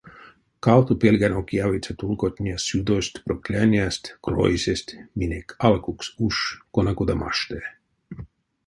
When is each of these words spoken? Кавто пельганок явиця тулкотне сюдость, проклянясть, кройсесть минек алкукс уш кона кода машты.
Кавто 0.65 0.91
пельганок 1.01 1.47
явиця 1.65 1.93
тулкотне 1.99 2.55
сюдость, 2.67 3.21
проклянясть, 3.25 4.07
кройсесть 4.25 4.91
минек 5.19 5.47
алкукс 5.67 6.07
уш 6.25 6.35
кона 6.73 6.93
кода 6.97 7.15
машты. 7.21 7.57